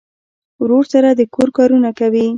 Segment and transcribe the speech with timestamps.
[0.61, 2.25] ورور سره د کور کارونه کوي.